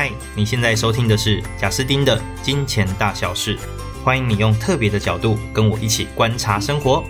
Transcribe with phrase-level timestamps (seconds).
[0.00, 3.58] 嗨，你现在收听的是贾斯丁的金钱大小事，
[4.04, 7.02] 欢迎你用特别的角度跟我一起观察生活。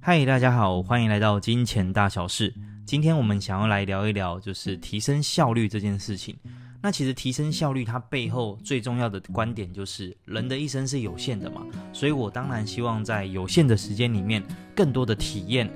[0.00, 2.54] 嗨，大家好，欢迎来到金钱大小事。
[2.86, 6.34] 今天我们想要来聊一聊，就是提升效率这件事情。
[6.80, 11.60] 那其实提升效率，它背后最重要的观点就是，人的一生是有限的嘛，
[11.92, 14.42] 所以我当然希望在有限的时间里面，
[14.74, 15.70] 更多的体验。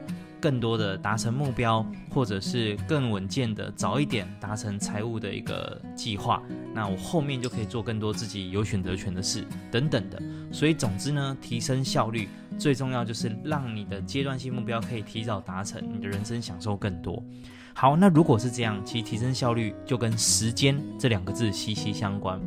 [0.44, 6.42] 更多的达成目标，或者是更稳健的早一点达成财务的一个计划，
[6.74, 10.22] 那我后面就可以做更多自己有选择权的事等等的。
[10.52, 17.24] 所以总之呢，提升效率最重要就是让你的阶段性目标可以提早达成，你的人生享受更多。
[17.72, 22.38] 好，那如果是这样，其实提升效率就跟时间这两个字息息相关。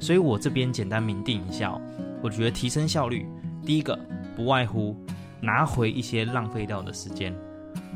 [0.00, 1.80] 所以我这边简单明定一下，
[2.20, 3.24] 我觉得提升效率，
[3.64, 3.96] 第一个
[4.34, 4.96] 不外乎。
[5.40, 7.36] 拿回一些浪费掉的时间，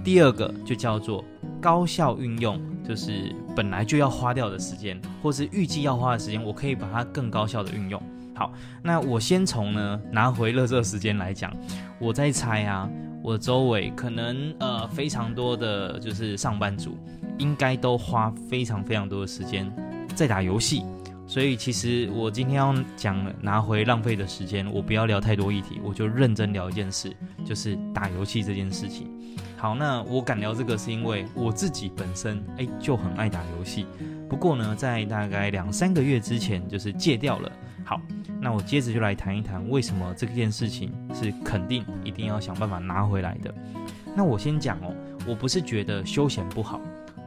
[0.05, 1.25] 第二个就叫做
[1.61, 8.01] 高效运用，就是本来就要花掉的时间，或是预计要花的时间，我可以把它更高效的运用。
[8.35, 11.53] 好，那我先从呢拿回垃圾时间来讲，
[11.99, 12.89] 我在猜啊，
[13.23, 16.97] 我周围可能呃非常多的就是上班族，
[17.37, 19.71] 应该都花非常非常多的时间
[20.15, 20.85] 在打游戏。
[21.29, 29.13] 所以其实我今天要讲拿回浪费的时间，我不要聊太多议题，我就认真聊一件事，就是打游戏这件事情。
[29.59, 33.87] 好，那我敢聊这个是因为我自己本身哎就很爱打游戏，
[34.27, 37.53] 不过呢，在大概两三个月之前就是戒掉了。
[37.85, 38.01] 好，
[38.41, 43.55] 那我接着就来谈一谈为什么这件事情是肯定一定要想办法拿回来的。
[44.17, 44.95] 那我先讲哦，
[45.27, 46.81] 我不是觉得休闲不好，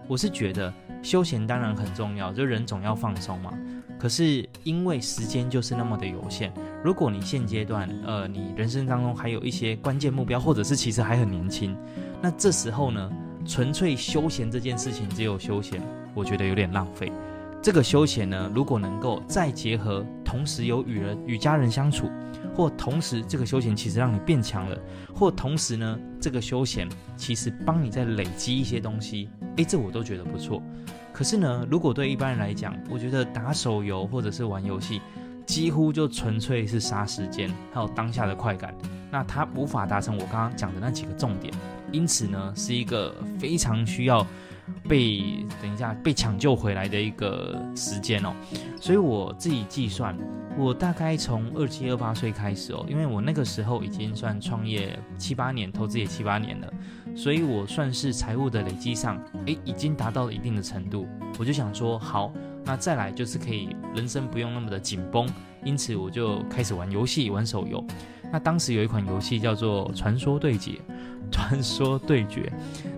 [0.07, 3.53] 我是觉得休闲当然很重要，就人总要放松嘛。
[4.01, 6.51] 可是因为时间就是那么的有限，
[6.83, 11.77] 如果你现阶段，呃，你人生当中还有一些关键目标，或者是其实还很年轻，
[12.19, 13.11] 那这时候呢，
[13.45, 15.79] 纯粹休闲这件事情只有休闲，
[16.15, 17.11] 我觉得有点浪费。
[17.61, 22.09] 这个休闲呢，如果能够再结合，同时有与人与家人相处，
[22.55, 24.75] 或同时这个休闲其实让你变强了，
[25.13, 30.59] 或同时呢，这个休闲其实帮你在累积一些东西，诶，这我都觉得不错。
[31.13, 34.99] 可是呢，如果对一般人来讲，我觉得打手游或者是玩游戏，
[35.45, 38.73] 几乎就纯粹是杀时间，还有当下的快感。
[39.11, 41.53] 那它无法达成我刚刚讲的那几个重点，
[41.91, 44.25] 因此呢，是一个非常需要
[44.87, 48.33] 被等一下被抢救回来的一个时间哦。
[48.79, 50.17] 所以我自己计算，
[50.57, 56.73] 我大概从二七二八岁开始哦，因为我那个时候已经算创业七八年，投资也七八年了。
[57.15, 61.07] 所以我算是财务的累积上，诶，已经达到了一定的程度。
[61.37, 62.33] 我就想说，好，
[62.63, 65.27] 那再来就是可以人生不用那么的紧绷，
[65.63, 67.83] 因此我就开始玩游戏，玩手游。
[68.31, 70.71] 那当时有一款游戏叫做《传说对决》，
[71.31, 72.51] 传说对决。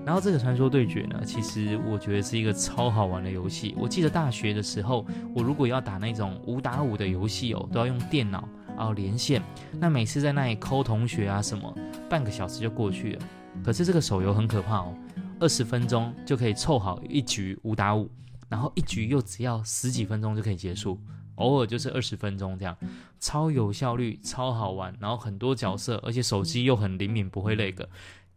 [0.05, 3.73] 然后这个传说对决呢，其实我觉得是一个超好玩的游戏。
[3.77, 8.47] 我记得大学的时候，我如果要打那种五打五的游戏哦，都要用电脑
[8.77, 9.41] 然后连线。
[9.79, 11.73] 那每次在那里抠同学啊什么，
[12.09, 13.21] 半个小时就过去了。
[13.63, 14.93] 可是这个手游很可怕哦，
[15.39, 18.07] 二十分钟就可以凑好一局五打五，
[18.49, 20.99] 然后一局又只要十几分钟就可以结束，
[21.35, 22.75] 偶尔就是二十分钟这样，
[23.19, 27.87] 超有效率，超好玩，然后很多角色，而且手机又很灵敏，不会那个，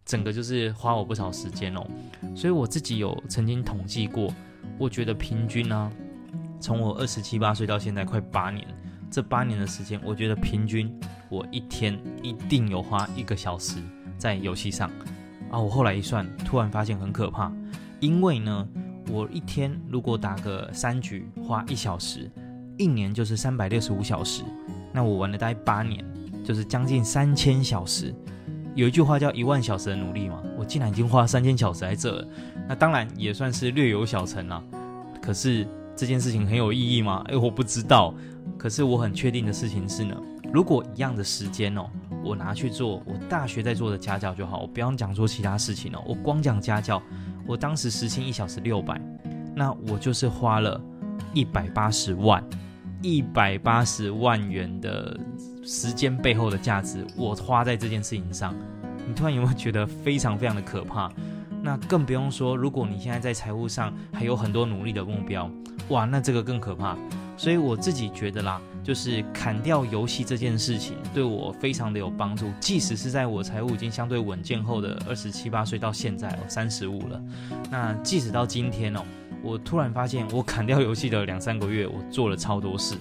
[0.04, 1.86] 整个就是花我不少时间哦。
[2.34, 4.32] 所以我自己有曾经统计过，
[4.78, 5.92] 我觉得平均呢、
[6.60, 8.66] 从我二十七八岁到现在快八年，
[9.10, 10.92] 这八年的时间，我觉得平均
[11.28, 13.76] 我一天一定有花一个小时。
[14.18, 14.90] 在游戏上
[15.50, 17.52] 啊，我后来一算，突然发现很可怕，
[18.00, 18.66] 因为呢，
[19.10, 22.30] 我一天如果打个三局，花一小时，
[22.76, 24.42] 一年就是三百六十五小时，
[24.92, 26.04] 那我玩了大概八年，
[26.44, 28.14] 就是将近三千小时。
[28.74, 32.28] 有一句话叫一万小时的努力嘛，我竟然已经花三千小时在这了，
[32.68, 34.62] 那当然也算是略有小成啦。
[35.22, 37.24] 可是这件事情很有意义吗？
[37.28, 38.14] 哎，我不知道。
[38.58, 40.16] 可是我很确定的事情是呢，
[40.52, 41.86] 如果一样的时间哦。
[42.24, 46.02] 我拿去做我大学在做的家教就好，我不要讲说其他事情了。
[46.04, 47.00] 我光讲家教，
[47.46, 49.00] 我当时时薪一小时六百，
[49.54, 50.80] 那我就是花了
[51.32, 52.42] 一百八十万，
[53.06, 55.16] 一百八十万元的
[55.62, 58.52] 时间背后的价值，我花在这件事情上。
[59.06, 61.08] 你突然有没有觉得非常非常的可怕？
[61.62, 65.48] 那更不用说，如果你现在在财务上还有很多努力的目标，
[65.88, 66.96] 哇，那这个更可怕。
[67.36, 68.60] 所以我自己觉得啦。
[68.86, 77.20] 就是砍掉游戏这件事情对我非常的有帮助，即使是在我财务已经相对稳健后的二十七八岁到现在哦，三十五了，
[77.68, 79.00] 那即使到今天哦，
[79.42, 82.94] 我突然发现我砍掉游戏的两三个月，我做了超多事。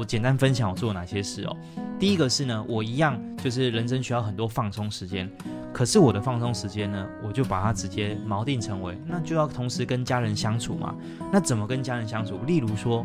[0.00, 1.54] 我简单分享我做哪些事哦。
[1.98, 5.30] 第一个是呢，我一样就是人生需要很多放松时间，
[5.74, 10.94] 可是我的放松时间呢，我就把它直接锚定成为，那就要同时跟家人相处嘛。
[11.30, 12.38] 那怎么跟家人相处？
[12.46, 13.04] 例如说，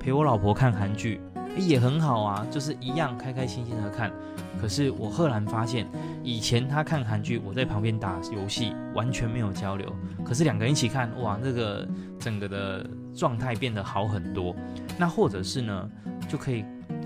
[0.00, 1.20] 陪我老婆看韩剧，
[1.56, 4.10] 也很好啊，就是一样开开心心的看。
[4.60, 5.86] 可是我赫然发现，
[6.24, 9.94] 以前她看韩剧，我在旁边打游戏，完全没有交流。
[10.24, 12.84] 可是两个人一起看，哇，这个整个的
[13.14, 14.52] 状态变得好很多。
[14.98, 15.90] 那或者是呢，
[16.28, 16.64] 就可以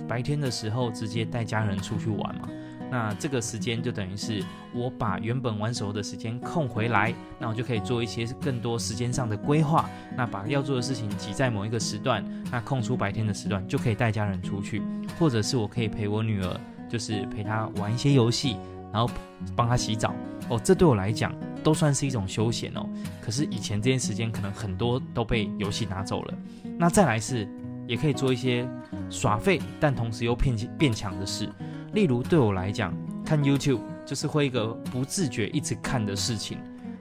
[0.09, 2.49] 白天的时候直接带家人出去玩嘛。
[2.89, 9.91] 那这个时间就等于是我把原本玩手游的时间空回来，那我就可以做一些更多时间上的规划。
[10.17, 14.81] 那把要做的事情挤在某一个时段，那空出白天的时段就可以带家人出去，
[15.19, 18.57] 或者是我可以陪我女儿，就是陪她玩一些游戏，
[18.93, 19.13] 然后
[19.57, 20.15] 帮她洗澡。
[20.49, 21.35] 哦，这对我来讲
[21.65, 22.89] 都算是一种休闲哦。
[23.21, 26.35] 可是以前这些时间可能很多都被游戏拿走了。
[26.79, 27.49] 那再来是
[27.87, 28.69] 也可以做一些
[29.11, 31.49] 耍废，但同时又变变强的事。
[31.93, 32.95] 例如对我来讲，
[33.25, 36.59] 看 YouTube 就是会一个不自觉一直看的事情。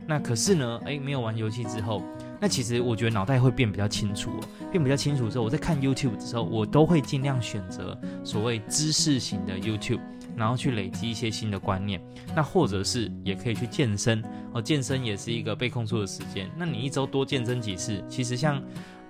[0.07, 2.03] 那可是呢，诶，没有玩游戏之后，
[2.39, 4.29] 那其实我觉得脑袋会变比较清楚。
[4.71, 9.99] 变比较清楚之后，我在看 YouTube 的时候，我都会尽量选择所谓知识型的 YouTube，
[10.37, 11.99] 然后去累积一些新的观念。
[12.35, 14.23] 那或者是也可以去健身
[14.53, 16.47] 哦，健身也是一个被空出的时间。
[16.55, 18.03] 那你一周多健身几次？
[18.07, 18.61] 其实像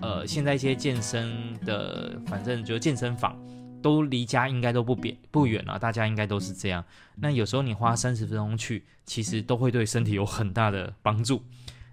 [0.01, 3.39] 呃现在一些健身的，反正就健身房。
[3.81, 6.83] 都离家应该都不远不远了，大家应该都是这样。
[7.18, 11.44] 那有时候你花三十分钟去，其实都会对身体有很大的帮助。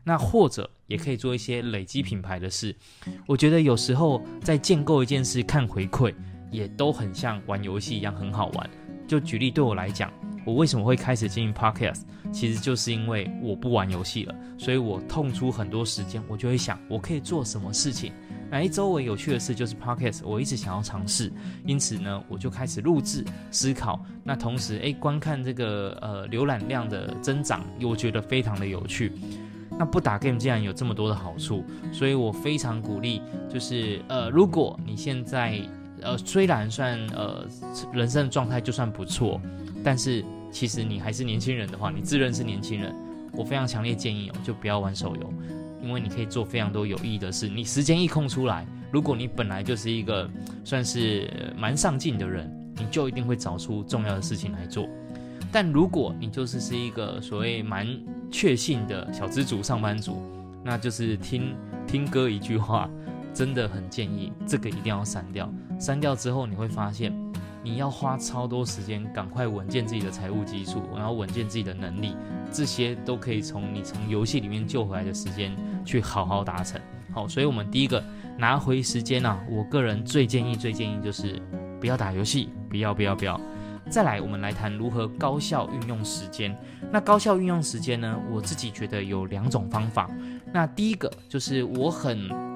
[0.04, 2.74] 那或者也可以做一些累积品牌的事。
[3.26, 6.14] 我觉得有时候在建构一件事看回馈，
[6.50, 8.70] 也都很像玩游戏一样很好玩。
[9.12, 10.10] 就举例对我来讲，
[10.42, 12.00] 我为什么会开始经营 Podcast，
[12.32, 18.10] 其实就是因为我不玩游戏了，所以我痛出很多时间，我就会想我可以做什么事情。
[18.50, 21.30] 来周围有趣的事就是 Podcast，我一直想要尝试，
[21.66, 24.02] 因此呢，我就开始录制、思考。
[24.24, 29.12] 那同时，诶，观看这个呃浏览量的增长，我觉得非常的有趣。
[29.78, 31.62] 那不打 game 竟然有这么多的好处，
[31.92, 35.60] 所以我非常鼓励，就是呃，如果你现在
[36.02, 37.46] 呃虽然算呃
[37.92, 39.40] 人生的状态就算不错，
[39.82, 42.94] 但是其实你还是年轻人的话，你自认是年轻人，
[43.32, 45.32] 我非常强烈建议哦，就不要玩手游。
[45.82, 50.30] 因为你可以做非常多有意义的事，你时间一空出来，如果你本来就是一个
[50.62, 54.88] 算是蛮上进的人，你就一定会找出重要的事情来做。
[55.50, 57.86] 但如果你就是是一个所谓蛮
[58.30, 60.22] 确信的小资族、上班族，
[60.62, 61.52] 那就是听
[61.84, 62.88] 听歌一句话，
[63.32, 65.52] 真的很建议这个一定要删掉。
[65.78, 67.12] 删掉之后，你会发现。
[67.64, 72.16] 你要花超多时间，赶快稳健自己的财务基础，然后稳健自己的能力，
[72.50, 76.80] 这些都可以从你从游戏里面救回来的时间去好好达成。
[77.12, 78.02] 好，所以我们第一个
[78.36, 81.40] 拿回时间啊，我个人最建议、最建议就是
[81.78, 83.40] 不要打游戏，不要、不要、不要。
[83.88, 86.52] 再来，我们来谈如何高效运用时间。
[86.90, 90.10] 那高效运用时间呢，我自己觉得有两种方法。
[90.52, 92.28] 那第一个就是我很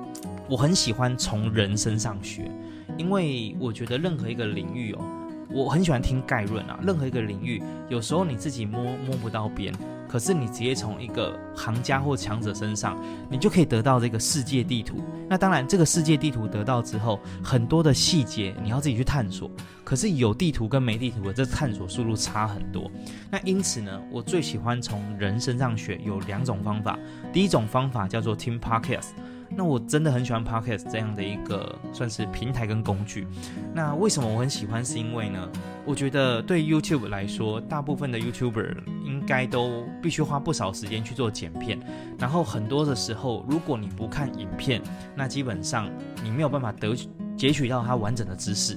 [0.49, 2.51] 我很喜欢从人身上学。
[2.99, 5.05] 因为我觉得任何一个领域哦，
[5.51, 6.79] 我很喜欢听概论啊。
[6.83, 9.75] 任何一个领域，有时候你自己摸摸不到边，
[10.09, 12.97] 可是你直接从一个行家或强者身上，
[13.29, 14.97] 你就可以得到这个世界地图。
[15.29, 19.51] 那当然，这个世界地图得到之后，很多的细节你要自己去探索。
[19.85, 22.91] 可是有地图跟没地图的这探索速度差很多。
[23.31, 26.99] 那因此呢，我最喜欢从人身上学，有两种方法。
[27.31, 29.11] 第一种方法叫做听 Podcast。
[29.49, 33.27] 那我真的很喜欢 Podcast 这样的一个算是平台跟工具。
[33.73, 34.85] 那为什么我很喜欢？
[34.85, 35.49] 是因为呢，
[35.85, 41.79] 我觉得对 YouTube 来说，大部分的 YouTuber 应该都必须花不少时间去做剪片。
[42.19, 44.83] 然后很多的时候，如果你不看影片，
[45.15, 45.91] 那基本上
[46.23, 46.95] 你没有办法得
[47.37, 48.77] 截取到它完整的知识。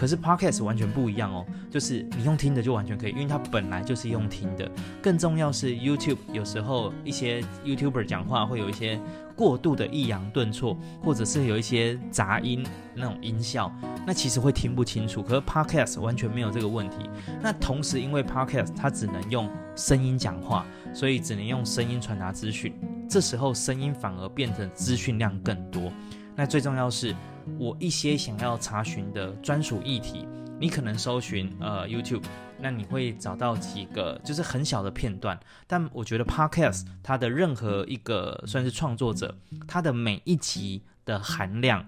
[0.00, 4.66] 可是 Podcast 完全不一样哦，就是你用听的就完全可以，因为它本来就是用听的。
[5.02, 8.98] 更重要是 YouTube 有时候一些 YouTuber 讲话会有一些。
[9.36, 12.62] 过度的抑扬顿挫，或者是有一些杂音
[12.94, 13.72] 那种音效，
[14.06, 15.22] 那其实会听不清楚。
[15.22, 17.08] 可是 Podcast 完全没有这个问题。
[17.40, 22.74] 那同时，因为 Podcast 它只能用声音讲话，所以只能用声音传达资讯。
[23.08, 25.90] 这时候声音反而变成资讯量更多。
[26.36, 27.16] 那最重要是，
[27.58, 30.26] 我一些想要查询的专属议题。
[30.58, 32.22] 你可能搜寻呃 YouTube，
[32.60, 39.34] 那你会找到几个就是很小的片段，但我觉得 Podcast 它的任何一个算是创作者，
[39.66, 41.82] 它的每一集的含量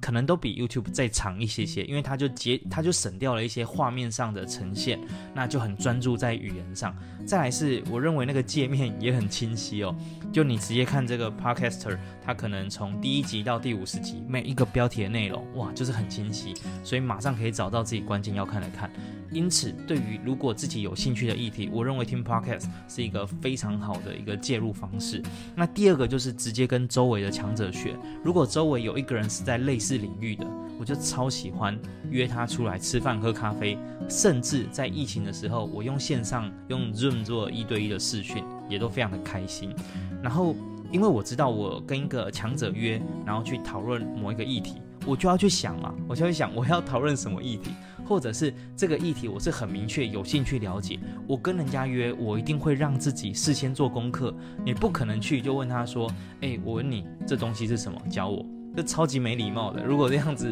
[0.00, 4.98] 可能都比 YouTube 再长一些些，因为它就节，它就省掉了一些画面上的呈现，
[5.34, 6.94] 那就很专注在语言上。
[7.26, 9.94] 再来是，我认为那个界面也很清晰哦，
[10.32, 16.54] 就你直接看这个 Podcaster，它可能从第一集到第五十集，每一个标题的内容，哇，就是很清晰，
[16.84, 18.88] 所以马上可以找到自己关键要看的看。
[19.32, 25.20] 因此，对于如果自己有兴趣的议题，我认为听 Podcast 是一个非常好的一个介入方式。
[25.56, 30.46] 那第二个就是直接跟周围的强者学，如果周围有一个人是在类似领域的，
[30.78, 31.78] 我就超喜欢
[32.10, 33.76] 约他出来吃饭喝咖啡，
[34.08, 39.74] 甚至在疫情的时候，我用线上用 Zoom 做一对一的视讯，也都非常的开心。
[40.22, 40.54] 然后，
[40.90, 47.70] 因为我知道我跟一个强者约，然后去讨论某一个议题，我就要去想嘛，我就会想我要讨论什么议题，
[48.04, 58.44] 或者是这个议题我是很明确有兴趣了解，我跟人家约，我一定会让自己事先做功课，你不可能去就问他说，诶，我问你这东西是什么，教我。
[58.76, 59.82] 就超级没礼貌的。
[59.82, 60.46] 如果这样子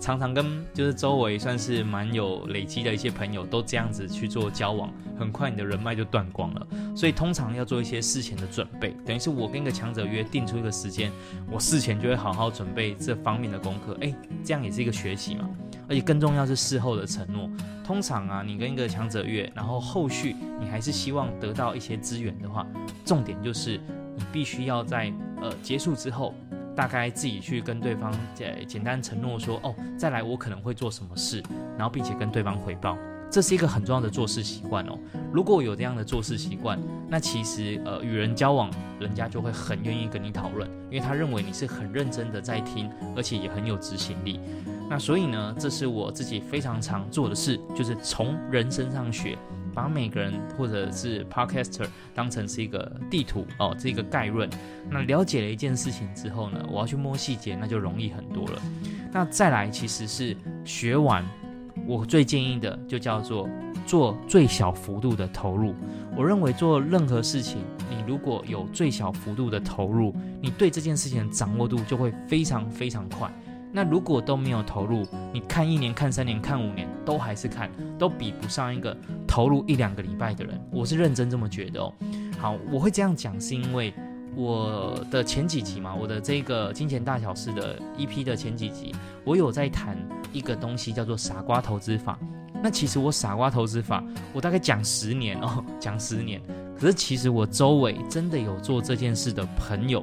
[0.00, 6.66] 常常跟就是周围算是蛮有累积的一些朋友都这样子去做交往，很快你的人脉就断光了。
[6.96, 11.12] 所以通常要做一些事前的准备，等于是我跟一个强者约定出一个时间，
[11.50, 13.96] 我事前就会好好准备这方面的功课。
[14.00, 15.48] 诶，这样也是一个学习嘛。
[15.88, 17.48] 而且更重要是事后的承诺。
[17.84, 22.66] 通常啊，你跟一个强者约，然后后续你还是希望得到一些资源的话，
[23.04, 23.80] 重点就是
[24.16, 26.34] 你必须要在呃结束之后。
[26.78, 31.42] 大概自己去跟对方简简单承诺说，哦，再来我可能会做什么事，
[31.76, 32.96] 然后并且跟对方回报，
[33.28, 34.96] 这是一个很重要的做事习惯哦。
[35.32, 38.70] 如果有这样的做事习惯，那其实呃与人交往，
[39.00, 44.38] 人家就会很愿意跟你讨论，因为他认为你是很认真的在听，而且也很有执行力。
[44.88, 49.36] 那所以呢，这是我自己非常常做的事，就是从人身上学。
[49.74, 54.48] 把每个人或者是 Podcaster 当成是一个地图哦，这个概论。
[54.90, 58.62] 那了解了一件事情之后呢，我要去摸细节，那就容易很多了。
[59.12, 61.24] 那再来其实是学完，
[61.86, 63.48] 我最建议的就叫做
[63.86, 65.74] 做最小幅度的投入。
[66.16, 67.58] 我认为做任何事情，
[67.88, 73.30] 你如果有最小幅度的投入，你对这件事情的掌握度就会非常非常快。
[73.72, 78.96] 那如果都没有投入，你看一年、看三年、看五年，都还是看，都比不上一个
[79.26, 80.60] 投入一两个礼拜的人。
[80.70, 81.92] 我是认真这么觉得哦。
[82.38, 83.92] 好，我会这样讲，是因为
[84.34, 88.94] 我的前几集嘛，我的这个金钱大小事的 EP 的前几集，
[89.24, 89.96] 我有在谈
[90.32, 92.18] 一个东西叫做傻瓜投资法。
[92.62, 96.40] 那其实我傻瓜投资法，我大概讲十年哦，讲十年。
[96.78, 100.02] 可是其实我周围真的有做这件事的朋友，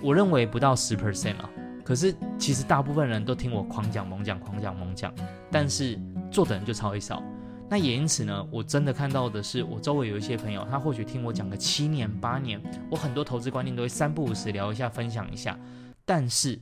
[0.00, 1.50] 我认为不到十 percent 啊。
[1.88, 5.10] 可是，其实大部分人都听我狂讲猛讲，狂讲猛讲，
[5.50, 5.98] 但是
[6.30, 7.22] 做的人就超级少。
[7.66, 15.58] 那也因此呢，我真的看到的是，我周围有一些朋友，他或许听我讲个七年八年，我很多投资观念都会三不五时聊一下，分享一下，
[16.04, 16.60] 但是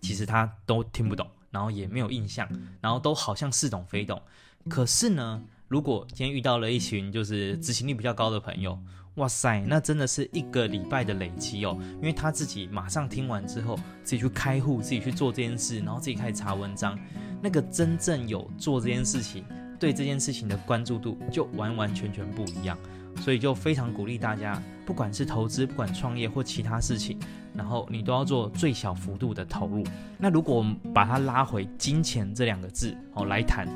[0.00, 2.48] 其实他都听不懂，然后也没有印象，
[2.80, 4.22] 然后都好像似懂非懂。
[4.70, 8.78] 可是呢，如果今天遇到了一群就是执行力比较高的朋友，
[9.16, 16.98] 哇塞，那真的是一个礼拜的累积哦，因为他自己马上听完之后，自己去开户，自己去做这件事，然后自己开始查文章，
[17.40, 19.44] 那个真正有做这件事情，
[19.78, 22.76] 对这件事情的关注度就完完全全不一样，
[23.20, 27.16] 所以就非常鼓励大家，不管是投资，不管创业或其他事情，
[27.54, 29.84] 然后你都要做最小幅度的投入。
[30.18, 33.68] 那如果我们把它拉回金钱这两个字哦来谈，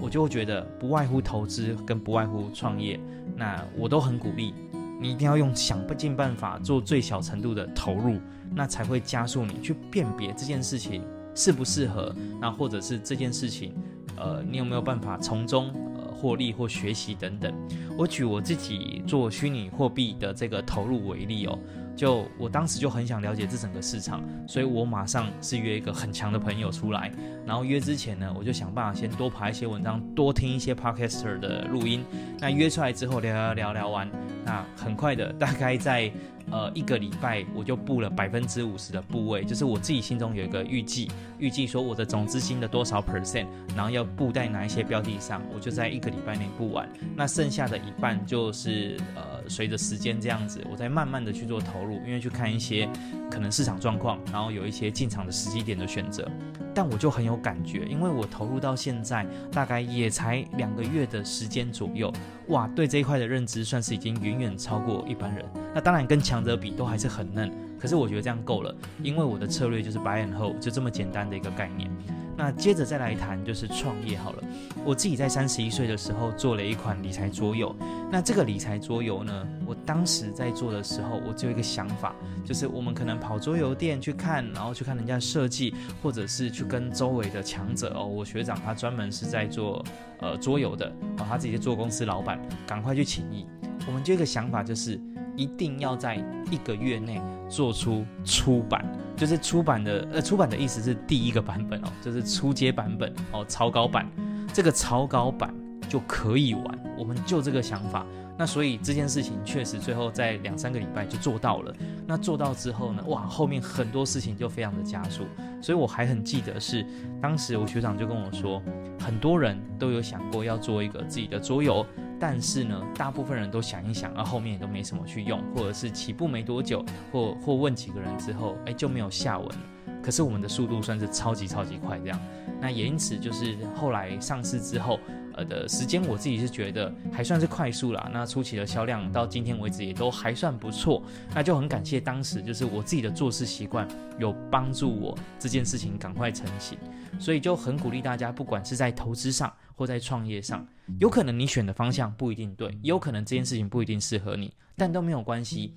[0.00, 2.98] 我就会觉得不外乎投资跟不外乎创业，
[3.36, 4.54] 那我都很鼓励。
[5.00, 8.18] 你一定要用想不尽办法做最小程度的投入，
[8.54, 11.02] 那才会加速你去辨别这件事情
[11.34, 13.74] 适不适合，那或者是这件事情，
[14.16, 17.52] 呃，你有没有办法从中呃获利或学习等等。
[17.98, 21.58] 我举我自己做虚拟货币的这个投入为例哦。
[21.96, 27.10] 就我当时就很想了解这整个市场，所以我马上是约一个很强的朋友出来，
[27.46, 32.04] 然后约之前呢，我就想办法先多爬一些文章，多听一些 podcaster 的录音。
[32.38, 34.08] 那约出来之后聊聊聊聊完，
[34.44, 36.12] 那很快的，大概在
[36.50, 46.88] 呃一个礼拜，我就布了百分之五十的部位，就是我自己心中有一个预计，预计说我的总资金的多少 percent，然后要布在哪一些标的上，我就在一个礼拜内布完。
[47.14, 49.36] 那剩下的一半就是呃。
[49.48, 52.88] 随着时间这样子，我再慢慢的去做投入，因为去看一些
[53.30, 56.28] 可能市场状况，然后有一些进场的时机点的选择。
[56.74, 62.12] 但我就很有感觉，因为我投入到现在大概也才两个月的时间左右，
[62.48, 65.44] 哇，对这一块的认知算是已经远远超过一般人。
[65.72, 67.50] 那当然跟强强者比都还是很嫩，
[67.80, 71.90] 可是我觉得这样够了，因为我的策略就是 buy and hold，就这么简单的一个概念。
[72.36, 74.42] 那接着再来谈就是创业好了。
[74.84, 77.74] 我自己在三十一岁的时候做了一款理财桌游。
[78.12, 82.14] 那这个理财桌游呢，我当时在做的时候，我只有一个想法，
[82.44, 88.04] 就是我们可能跑桌游店去看，然后去看人家设计，或者是去跟周围的强者哦。
[88.04, 89.82] 我学长他专门是在做
[90.20, 93.46] 呃桌游的哦，他自己做公司老板，赶快去请益。
[93.86, 95.00] 我们就一个想法就是。
[95.36, 96.16] 一定要在
[96.50, 98.84] 一个月内做出出版，
[99.16, 104.10] 就是出版的呃，出版的意思是第一个版本哦，就是初阶版本哦，草稿版，
[104.52, 105.54] 这个草稿版
[105.88, 108.06] 就可以玩，我们就这个想法。
[108.38, 111.74] 那所以这件事情确实最后在两三个礼拜就做到了。
[112.06, 115.24] 那做到之后呢，哇，后面很多事情就非常的加速。
[115.62, 116.84] 所以我还很记得是
[117.18, 118.62] 当时我学长就跟我说，
[119.00, 121.84] 很多人都有想过要做一个自己的桌游。
[122.18, 129.58] 但是呢，大部分人都想一想，啊后面都没什么去用，或者是起步没多久，或或问几个人之后，哎，就没有下文了。
[130.02, 132.20] 可是我们的速度算是超级超级快，这样。
[132.60, 135.00] 那也因此就是后来上市之后，
[135.34, 138.08] 呃的时间，我自己是觉得还算是快速啦。
[138.12, 141.02] 那初期的销量到今天为止也都还算不错。
[141.34, 143.86] 那就很感谢当时就是我自己的做事习惯
[144.18, 146.78] 有帮助我这件事情赶快成型，
[147.18, 150.66] 所以就很鼓励大家，不管是在投资上或在创业上，
[150.98, 155.72] 有可能你选的方向不一定对，也有可能这件事情不一定适合你，但都没有关系。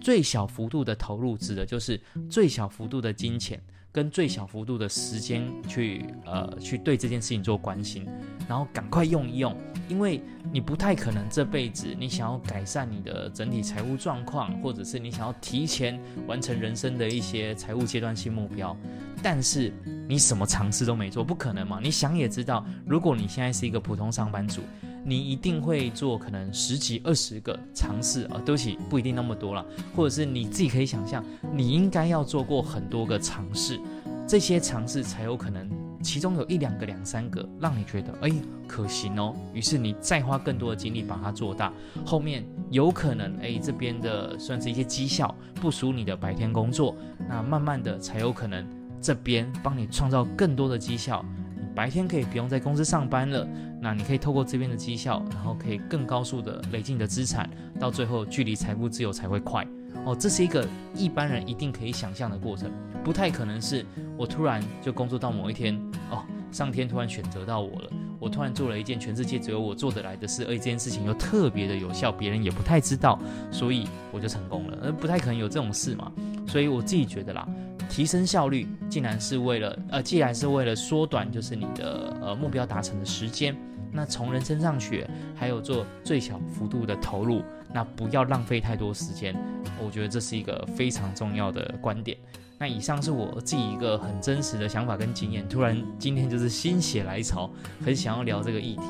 [0.00, 3.58] 最小幅度的投入指的就是最小幅度的金钱。
[3.92, 8.04] 跟最小幅度的时间去呃去对这件事情做关心，
[8.48, 9.56] 然后赶快用一用，
[9.88, 10.20] 因为
[10.52, 15.96] 你不太可能这辈子你想要改善你的整体财务状况，或者是你想要提前
[16.26, 18.76] 完成人生的一些财务阶段性目标，
[19.24, 19.72] 但是
[20.06, 21.80] 你什么尝试都没做，不可能嘛？
[21.82, 24.60] 你想也知道，如果你现在是一个普通上班族。
[25.06, 29.62] 你一定会做可能十几二十个尝试啊，对不起，不一定那么多了，
[29.94, 33.78] 或者是你自己可以想象，你应该要做过很多个尝试，
[34.26, 35.68] 这些尝试才有可能，
[36.02, 38.32] 其中有一两个、两三个让你觉得哎
[38.66, 41.70] 可行哦，于是你再花更多的精力把它做大，
[42.02, 46.96] 后面有可能哎这边的算是一些绩效不输你的白天工作，
[47.28, 48.66] 那慢慢的才有可能
[49.04, 51.22] 这边帮你创造更多的绩效。
[51.54, 53.46] 你白天可以不用在公司上班了，
[53.78, 59.62] 那你可以透过这边的绩效，然后可以更高速的累积你的资产，到最后距离财富自由才会快。
[60.06, 62.70] 哦，这是一个一般人一定可以想象的过程，
[63.04, 63.84] 不太可能是
[64.16, 65.78] 我突然就工作到某一天，
[66.10, 73.18] 哦，上天突然选择到我了，我突然做了一件全世界只有我做得来的事，而这件事情又特别的有效，别人也不太知道，
[73.50, 76.10] 所以我就成功了，而不太可能有这种事嘛。
[76.46, 77.46] 所以我自己觉得啦。
[77.88, 83.56] 提升效率，竟然是为了呃，既然是为了缩短，就是你的呃目标达成的时间。
[83.92, 87.42] 那从人身上学，还有做最小幅度的投入，
[87.72, 89.36] 那不要浪费太多时间。
[89.84, 92.18] 我觉得这是一个非常重要的观点。
[92.58, 95.48] 那以上是我自己一个很真实的想法跟经验。
[95.48, 97.48] 突然今天就是心血来潮，
[97.84, 98.82] 很想要聊这个议题。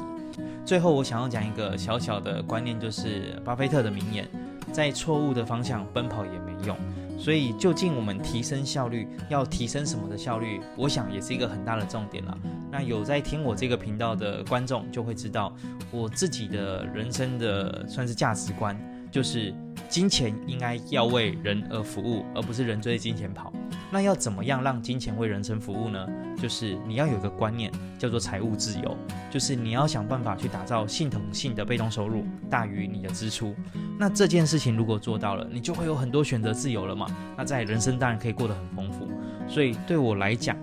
[0.65, 4.27] 最后我想要讲一个小小的观念，就是巴菲特的名言：
[4.73, 6.75] 在错误的方向奔跑也没用。
[7.19, 10.61] 所以，究竟我们提升效率要提升什么的效率？
[10.77, 12.39] 我想也是一个很大的重点了。
[12.71, 15.55] 那有在听我这个频道的观众就会知道，
[15.91, 18.77] 我自己的人生的算是价值观，
[19.11, 19.55] 就是
[19.89, 23.53] 金钱应该要为人而服务，而不是人追金钱跑。
[23.91, 26.07] 那要怎么样让金钱为人生服务呢？
[26.37, 28.97] 就是你要有一个观念，叫做财务自由，
[29.31, 33.55] 就是你要想办法去打造系统性的被动收入大于你的支出。
[33.99, 37.07] 那这件事情如果做到了，你就会有很多选择自由了嘛。
[37.37, 39.09] 那在人生当然可以过得很丰富。
[39.49, 40.57] 所以对我来讲，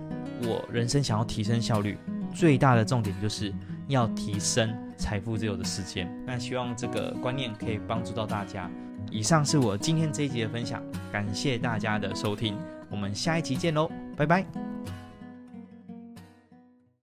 [0.44, 1.96] 我人生想要提升效率，
[2.34, 3.52] 最大的重点就是
[3.88, 6.08] 要提升财富自由的时间。
[6.26, 8.70] 那希望这个观念可以帮助到大家。
[9.10, 12.56] 以上是我今天这一集的分享，感谢大家的收听。
[12.92, 14.71] 我们下一期见喽，拜拜。